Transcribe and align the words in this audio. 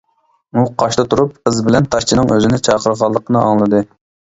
ئۇ 0.53 0.63
قاشتا 0.83 1.05
تۇرۇپ، 1.11 1.35
قىز 1.49 1.61
بىلەن 1.69 1.91
تاشچىنىڭ 1.97 2.33
ئۆزىنى 2.37 2.61
چاقىرغانلىقىنى 2.71 3.43
ئاڭلىدى. 3.47 3.87